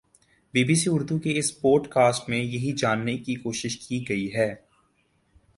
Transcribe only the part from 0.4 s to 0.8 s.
be be